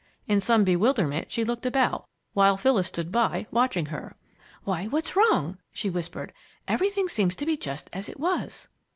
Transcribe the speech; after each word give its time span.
In 0.27 0.39
some 0.39 0.63
bewilderment 0.63 1.31
she 1.31 1.45
looked 1.45 1.63
about, 1.63 2.07
while 2.33 2.57
Phyllis 2.57 2.87
stood 2.87 3.11
by, 3.11 3.45
watching 3.51 3.85
her. 3.85 4.15
"Why, 4.63 4.85
what's 4.87 5.15
wrong?" 5.15 5.59
she 5.71 5.91
whispered. 5.91 6.33
"Everything 6.67 7.07
seems 7.07 7.35
to 7.35 7.45
be 7.45 7.55
just 7.55 7.87
as 7.93 8.09
it 8.09 8.19
was." 8.19 8.67